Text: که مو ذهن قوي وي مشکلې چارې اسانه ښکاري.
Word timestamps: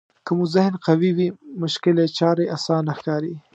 که 0.25 0.31
مو 0.37 0.45
ذهن 0.55 0.73
قوي 0.85 1.11
وي 1.17 1.27
مشکلې 1.61 2.05
چارې 2.17 2.45
اسانه 2.55 2.91
ښکاري. 2.99 3.33